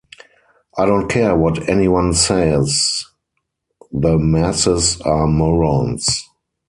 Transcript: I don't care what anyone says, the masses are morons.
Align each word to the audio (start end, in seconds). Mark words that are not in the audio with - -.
I 0.79 0.87
don't 0.87 1.09
care 1.11 1.35
what 1.35 1.69
anyone 1.69 2.15
says, 2.15 3.05
the 3.91 4.17
masses 4.17 4.99
are 5.01 5.27
morons. 5.27 6.27